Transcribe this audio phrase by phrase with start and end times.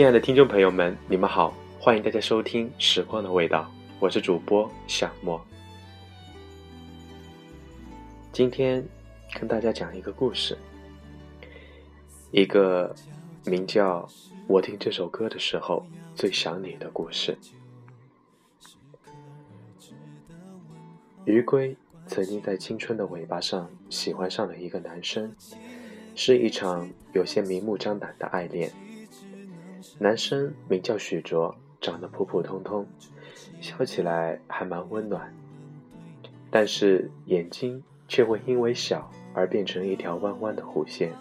[0.00, 3.64] 亲爱的听众朋友们，你们好，欢迎大家收听《时光的味道》，
[3.98, 5.38] 我是主播小莫。
[8.32, 8.82] 今天
[9.38, 10.56] 跟大家讲一个故事，
[12.30, 12.96] 一个
[13.44, 14.00] 名叫
[14.46, 15.84] 《我听这首歌的时候
[16.14, 17.36] 最想你》的故事。
[21.26, 25.30] 余归曾经在青春的尾巴上喜欢上了一个男生，
[26.14, 28.72] 是一场有些明目张胆的爱恋。
[30.02, 32.86] 男生名叫许卓，长得普普通通，
[33.60, 35.30] 笑起来还蛮温暖，
[36.50, 41.12] 但是眼睛却会因为小而变成一条弯弯的弧线。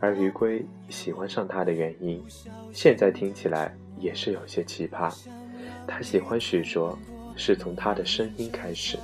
[0.00, 2.24] 而余归喜欢上他的原因，
[2.72, 5.14] 现在听起来也是有些奇葩。
[5.86, 6.98] 他喜欢许卓，
[7.36, 8.96] 是从他的声音开始。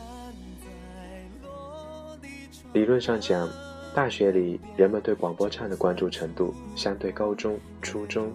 [2.73, 3.47] 理论上讲，
[3.95, 8.33] 大学里人们对广播站的关注程度，相对高中、初中。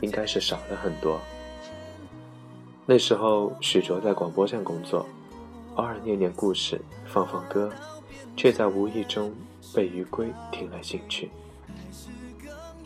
[0.00, 1.20] 应该是少了很多。
[2.86, 5.06] 那时候，许卓在广播站工作，
[5.76, 7.70] 偶尔念念故事，放放歌，
[8.36, 9.32] 却在无意中
[9.74, 11.30] 被余归听了进去。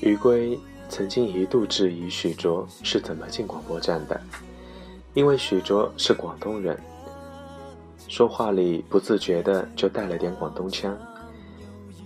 [0.00, 0.58] 余归
[0.90, 4.20] 曾经一度质疑许卓是怎么进广播站的，
[5.14, 6.78] 因为许卓是广东人，
[8.08, 10.94] 说话里不自觉的就带了点广东腔。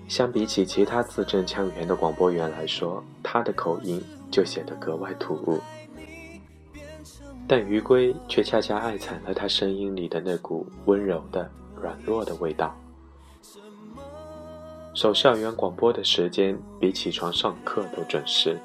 [0.07, 4.01] 相比起其他字正腔圆的广播员来说，他的口音。
[4.31, 5.61] 就显得格外突兀，
[7.47, 12.79] 但余归却恰恰爱惨了他声音里的那股温柔的、软弱的味道。
[14.95, 18.59] 守校园广播的时间比起床上课都准时，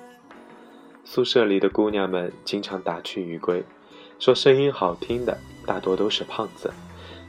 [1.05, 3.63] 宿舍里的姑娘们经常打趣余归，
[4.19, 6.73] 说声音好听的大多都是胖子，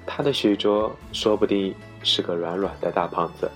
[0.07, 3.51] 他的许卓说不定是个软软的大胖子。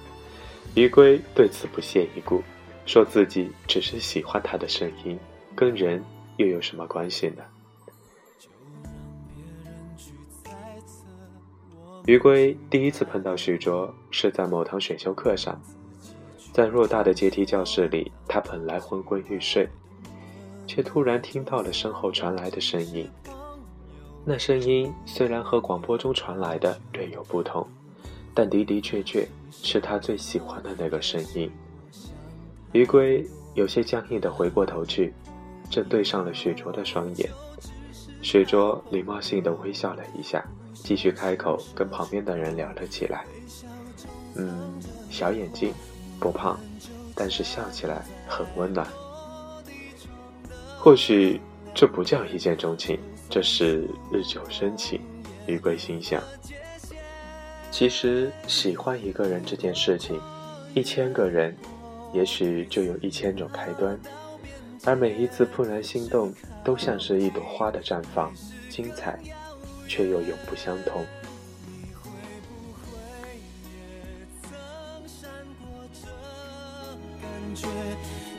[0.74, 2.42] 余归对此不屑一顾。
[2.88, 5.18] 说自己只是喜欢他的声音，
[5.54, 6.02] 跟人
[6.38, 7.44] 又有什么关系呢？
[12.06, 15.60] 余归第一次碰到许卓是在某堂选修课上，
[16.50, 19.68] 在偌大的阶梯教室里，他本来昏昏欲睡，
[20.66, 23.06] 却突然听到了身后传来的声音。
[24.24, 27.68] 那声音虽然和广播中传来的略有不同，
[28.32, 31.52] 但的的确确是他最喜欢的那个声音。
[32.72, 35.12] 余归有些僵硬的回过头去，
[35.70, 37.30] 正对上了许卓的双眼。
[38.20, 43.24] 许卓礼貌性的微笑了一下，继续开口跟旁边的人聊了起来。
[44.34, 44.78] 嗯，
[45.10, 45.72] 小眼睛，
[46.20, 46.58] 不胖，
[47.14, 48.86] 但是笑起来很温暖。
[50.78, 51.40] 或许
[51.74, 52.98] 这不叫一见钟情，
[53.30, 55.00] 这是日久生情。
[55.46, 56.22] 余归心想。
[57.70, 60.20] 其实喜欢一个人这件事情，
[60.74, 61.56] 一千个人。
[62.12, 63.98] 也许就有一千种开端，
[64.84, 66.32] 而每一次怦然心动，
[66.64, 68.32] 都像是一朵花的绽放，
[68.70, 69.18] 精彩，
[69.86, 71.04] 却又永不相同。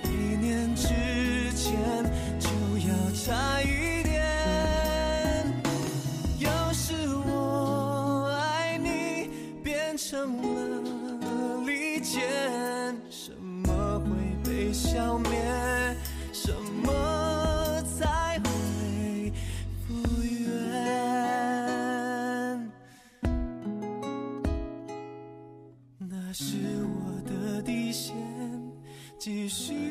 [0.04, 0.08] 一
[0.42, 0.88] 念之
[1.54, 1.78] 间
[2.40, 2.50] 就
[2.88, 4.09] 要差一点，
[14.92, 15.30] 消灭
[16.34, 16.52] 什
[16.84, 19.32] 么才会
[19.86, 20.42] 复原？
[26.00, 28.16] 那是我的底线，
[29.20, 29.89] 继续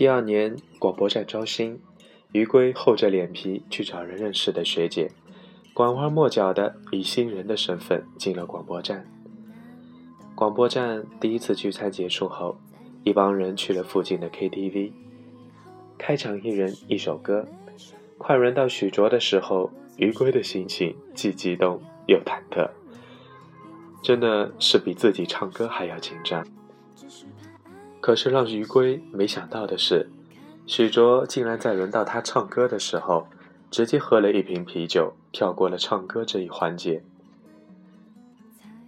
[0.00, 1.78] 第二年，广播站招新，
[2.32, 5.10] 余归厚着脸皮去找人认识的学姐，
[5.74, 9.06] 拐弯抹角的以新人的身份进了广播站。
[10.34, 12.56] 广播站第一次聚餐结束后，
[13.04, 14.90] 一帮人去了附近的 KTV，
[15.98, 17.46] 开场一人一首歌。
[18.16, 22.70] 快轮到许卓的时候，余归的心情既激动又忐忑，
[24.02, 26.42] 真的是比自己唱歌还要紧张。
[28.00, 30.08] 可是让余归没想到的是，
[30.66, 33.26] 许卓竟然在轮到他唱歌的时候，
[33.70, 37.02] 直接喝了一瓶啤酒，跳过了唱歌这一环节。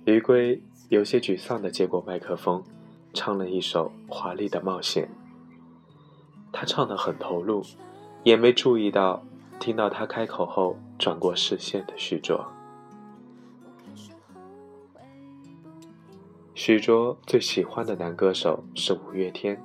[0.05, 2.65] 余归有些沮丧地接过麦克风，
[3.13, 5.05] 唱了一首《华丽的冒险》。
[6.51, 7.63] 他唱得很投入，
[8.25, 9.23] 也没注意到
[9.61, 12.45] 听到他开口后转过视线的许卓。
[16.55, 19.59] 许卓最喜欢的男歌手是五月天，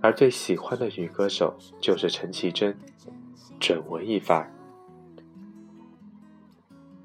[0.00, 2.76] 而最喜欢的女歌手就是陈绮贞，
[3.60, 4.52] 准文艺范儿。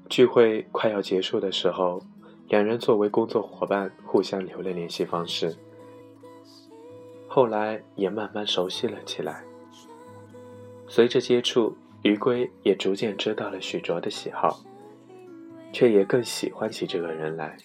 [0.08, 2.02] 聚会快要结束的时候，
[2.48, 5.56] 两人作为工作伙伴互相留了联系方式，
[7.28, 9.44] 后来也慢慢熟悉了起来。
[10.88, 14.60] 随着接触，余归也逐渐知道了许卓的喜好，
[15.72, 17.56] 却也更喜欢起这个人来。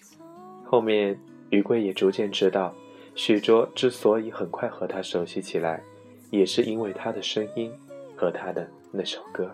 [0.64, 1.18] 后面。
[1.50, 2.74] 余归也逐渐知道，
[3.14, 5.82] 许卓之所以很快和他熟悉起来，
[6.30, 7.72] 也是因为他的声音
[8.16, 9.50] 和他的那首歌。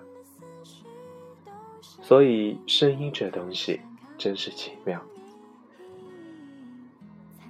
[1.80, 3.80] 所以，声音这东西
[4.18, 5.00] 真是奇妙。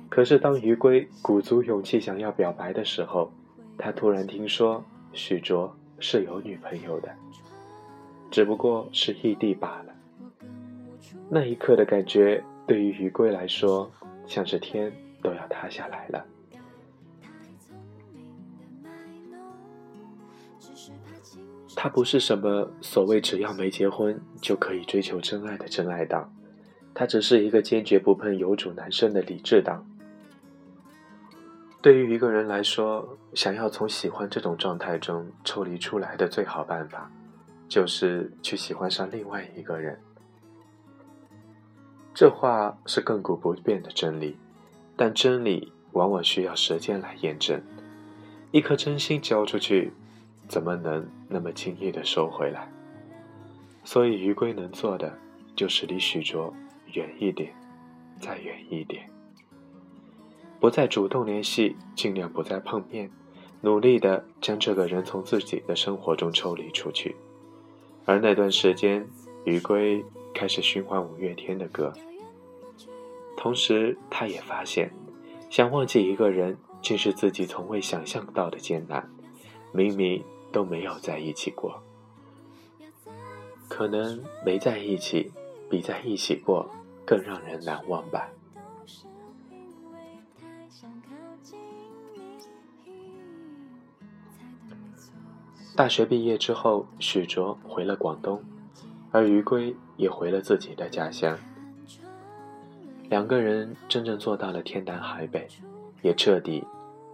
[0.08, 3.30] 可是，当余归鼓足勇气想要表白的时候，
[3.76, 4.82] 他突然听说
[5.12, 7.12] 许卓是有女朋友的，
[8.30, 9.92] 只不过是异地罢了。
[11.28, 13.90] 那一刻的感觉，对于余归来说。
[14.26, 14.92] 像是天
[15.22, 16.24] 都要塌下来了。
[21.74, 26.32] 他不是什么所谓只要没结婚就可以追求真爱的真爱党，
[26.94, 29.86] 他只是一个坚决不碰有主男生的理智党。
[31.82, 37.08] 对于一个人来说，想要从喜欢这种状态中抽离出来的最好办法，
[37.68, 40.00] 就是去喜欢上另外一个人。
[42.18, 44.38] 这话是亘古不变的真理，
[44.96, 47.62] 但真理往往需要时间来验证。
[48.52, 49.92] 一颗真心交出去，
[50.48, 52.72] 怎么能那么轻易的收回来？
[53.84, 55.12] 所以余归能做的，
[55.54, 56.50] 就是离许卓
[56.94, 57.52] 远一点，
[58.18, 59.06] 再远一点，
[60.58, 63.10] 不再主动联系，尽量不再碰面，
[63.60, 67.14] 努力的将这个人从自己的生活中抽离出去。
[68.06, 69.06] 而那段时间，
[69.46, 70.04] 余归
[70.34, 71.92] 开始循环五月天的歌。
[73.36, 74.92] 同时，他也发现，
[75.48, 79.08] 想忘记一个人，竟是自己从未想象到的艰难。
[79.72, 81.80] 明明都没有在一起过，
[83.68, 85.30] 可能没在一起，
[85.70, 86.68] 比在一起过
[87.04, 88.28] 更让人难忘吧。
[95.76, 98.42] 大学毕业之后，许卓回了广东，
[99.10, 101.38] 而余归也回了自己的家乡。
[103.08, 105.46] 两个人真正做到了天南海北，
[106.02, 106.64] 也彻底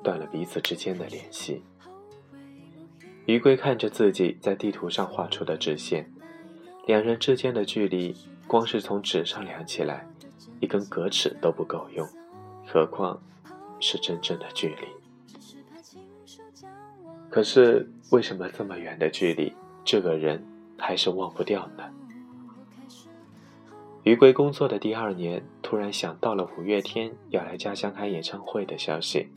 [0.02, 1.62] 断了彼此之间的联系。
[3.26, 6.10] 余归看着自己在地图上画出的直线，
[6.86, 8.16] 两人之间的距离，
[8.46, 10.06] 光是从纸上量起来，
[10.60, 12.08] 一根格尺都不够用，
[12.66, 13.22] 何况
[13.78, 14.88] 是真正的距离。
[17.30, 19.52] 可是为什么这么远的距离，
[19.84, 20.42] 这个人
[20.84, 21.84] 还是忘不掉呢？
[24.02, 29.28] 余归工作的第二年，突然想到了五月天要来家乡开演唱会的消息。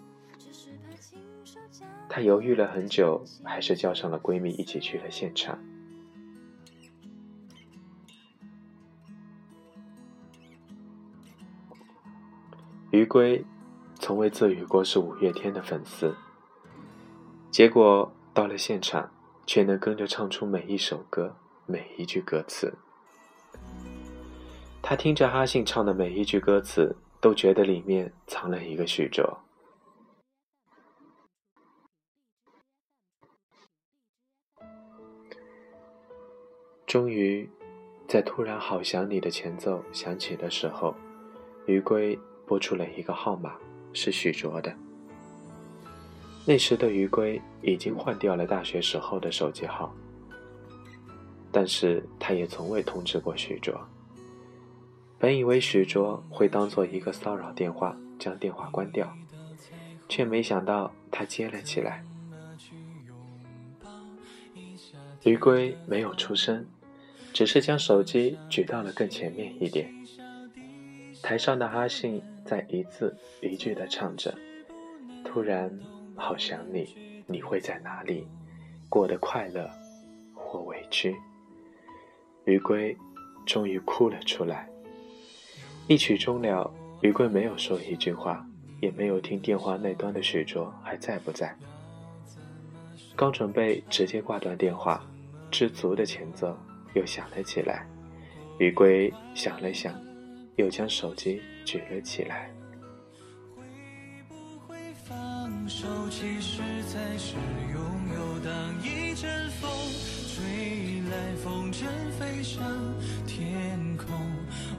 [2.09, 5.59] 她犹豫了很久，还是叫上了闺蜜一起去了现场。
[12.89, 13.45] 余归
[13.99, 16.15] 从未自语过是五月天的粉丝，
[17.51, 19.11] 结果到了现场，
[19.45, 21.35] 却能跟着唱出每一首歌，
[21.65, 22.73] 每一句歌词。
[24.81, 29.39] 他听着阿信唱的每一句歌词，都觉得里面藏了一个许卓。
[36.85, 37.49] 终于，
[38.07, 40.95] 在突然好想你的前奏响起的时候，
[41.65, 43.57] 余归拨出了一个号码，
[43.91, 44.73] 是许卓的。
[46.47, 49.91] 那时的余归已经换掉了大学时候的手机号，
[51.51, 53.73] 但是他也从未通知过许卓。
[55.17, 59.11] 本以为许卓会当做一个骚扰电话，将电话关掉，
[60.07, 62.03] 却没想到他接了起来。
[65.23, 66.67] 余归没有出声，
[67.33, 69.91] 只是将手机举到了更前面一点。
[71.23, 74.35] 台上的阿信在一字一句的唱着
[75.25, 75.75] ：“突然
[76.15, 78.27] 好想你，你会在哪里？
[78.89, 79.69] 过得快乐
[80.33, 81.15] 或委屈？”
[82.45, 82.95] 余归
[83.45, 84.69] 终于哭了出来。
[85.87, 88.45] 一曲终了，余贵没有说一句话，
[88.81, 91.55] 也没有听电话那端的许卓还在不在。
[93.15, 95.03] 刚准备直接挂断电话，
[95.49, 96.57] 知足的前奏
[96.93, 97.87] 又响了起来。
[98.57, 99.93] 余贵想了想，
[100.55, 102.49] 又将手机举了起来。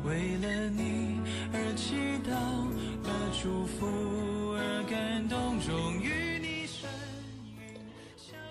[0.05, 1.21] 为了你
[1.53, 2.31] 而祈祷。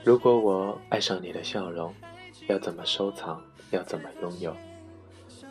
[0.03, 1.93] 如果我爱上你的笑容，
[2.47, 3.41] 要怎么收藏？
[3.71, 4.55] 要怎么拥有？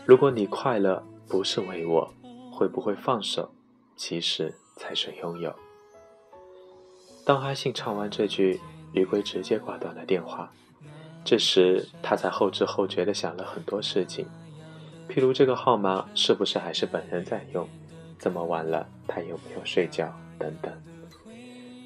[0.05, 2.13] 如果你快乐不是为我，
[2.53, 3.51] 会不会放手？
[3.97, 5.64] 其实才是拥有。
[7.25, 8.61] 当阿信唱完这句，
[8.93, 10.53] 余归直接挂断了电话。
[11.25, 14.27] 这时他才后知后觉地想了很多事情，
[15.09, 17.67] 譬如这个号码是不是还是本人在用？
[18.19, 20.15] 这么晚了，他有没有睡觉？
[20.39, 20.73] 等等。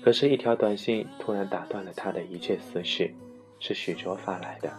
[0.02, 3.14] 可是，一条短信突然打断了他的一切思绪，
[3.60, 4.72] 是许卓发来的：“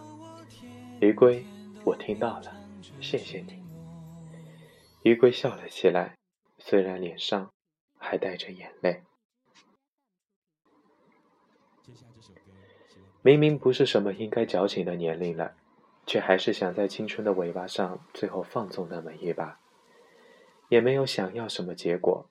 [0.99, 1.45] 余归，
[1.83, 2.51] 我听到了，
[2.99, 3.61] 谢谢你。”
[5.03, 6.15] 余归笑了起来，
[6.57, 7.49] 虽然脸上
[7.97, 9.01] 还带着眼泪。
[13.21, 15.53] 明明不是什么应该矫情的年龄了，
[16.05, 19.59] 却还是想在青春的尾巴上最后放纵那么一把。
[20.69, 22.29] 也没有想要什么结果，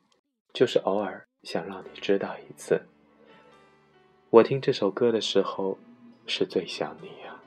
[0.52, 1.24] 就是偶尔。
[1.44, 2.82] 想让你知道一次，
[4.28, 5.78] 我听这首歌的时候
[6.26, 7.40] 是最想你呀。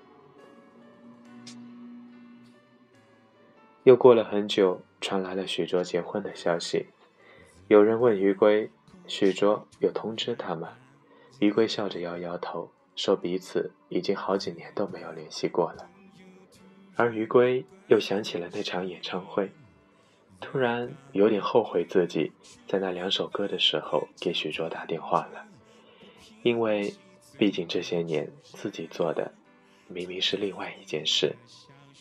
[3.83, 6.87] 又过了很久，传来了许卓结婚的消息。
[7.67, 8.71] 有人问余归，
[9.07, 10.69] 许卓有通知他吗？
[11.39, 15.89] 余归笑着摇摇头，说彼此已经好几年都没有联系过了。
[16.95, 19.51] 而余归又想起了那场演唱会。
[20.43, 22.31] 突然有点后悔自己
[22.67, 25.45] 在那两首歌的时候给许卓打电话了，
[26.41, 26.95] 因为
[27.37, 29.31] 毕竟这些年自己做的
[29.87, 31.35] 明明是另外一件事，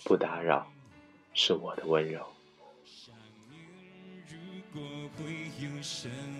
[0.05, 0.73] 不打扰
[1.35, 2.27] 是我的温柔。
[4.27, 4.37] 如
[4.73, 4.83] 果
[5.19, 5.25] 会
[5.63, 6.40] 有什么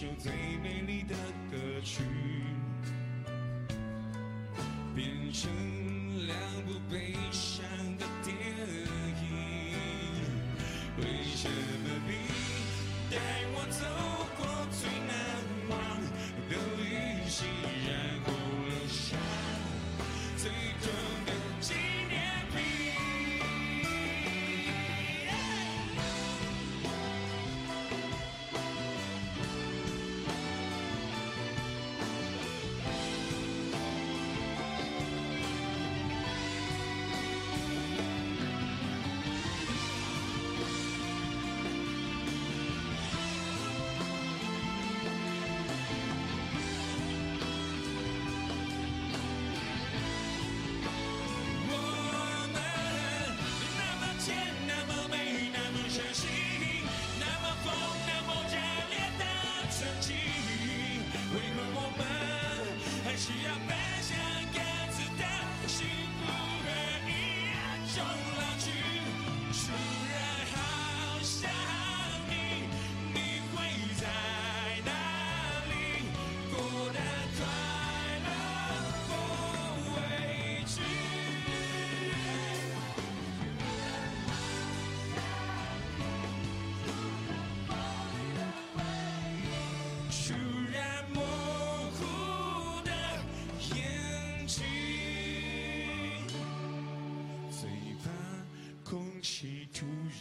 [0.00, 1.14] 首最美丽的
[1.50, 2.02] 歌曲，
[4.96, 5.50] 变成
[6.26, 7.62] 两部悲伤
[7.98, 8.34] 的电
[9.20, 9.28] 影。
[10.96, 11.04] 为
[11.36, 12.12] 什么你
[13.10, 13.18] 带
[13.52, 13.84] 我走
[14.38, 14.40] 过
[14.72, 15.12] 最难
[15.68, 15.99] 忘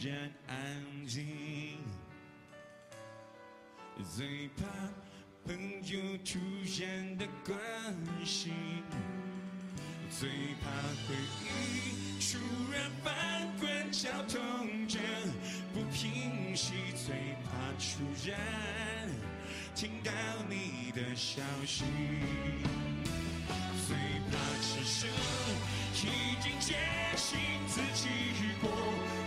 [0.02, 1.28] 然安静。
[4.16, 4.64] 最怕
[5.46, 6.40] 朋友突
[6.80, 7.58] 然的关
[8.26, 8.54] 心
[10.10, 10.30] 最
[10.62, 10.70] 怕
[11.06, 12.38] 回忆突
[12.72, 15.00] 然翻滚绞痛着
[15.74, 18.40] 不平息最怕突然
[19.76, 20.12] 听到
[20.50, 21.84] 你的消息。
[23.86, 23.96] 最
[24.30, 25.10] 怕此生
[25.94, 26.76] 已经决
[27.18, 28.08] 心自己
[28.62, 29.19] 过。